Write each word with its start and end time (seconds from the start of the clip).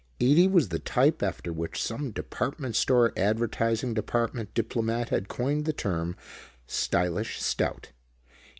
Ede 0.19 0.51
was 0.51 0.69
the 0.69 0.79
type 0.79 1.21
after 1.21 1.53
which 1.53 1.79
some 1.79 2.09
department 2.09 2.75
store 2.75 3.13
advertising 3.15 3.93
department 3.93 4.51
diplomat 4.55 5.09
had 5.09 5.27
coined 5.27 5.65
the 5.65 5.73
term 5.73 6.15
"stylish 6.65 7.39
stout." 7.39 7.91